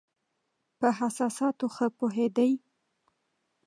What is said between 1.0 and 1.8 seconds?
احساساتو